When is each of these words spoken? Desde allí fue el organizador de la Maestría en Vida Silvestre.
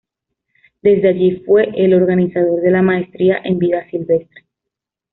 Desde 0.81 1.09
allí 1.09 1.43
fue 1.45 1.61
el 1.75 1.93
organizador 1.93 2.59
de 2.61 2.71
la 2.71 2.81
Maestría 2.81 3.39
en 3.43 3.59
Vida 3.59 3.87
Silvestre. 3.91 4.45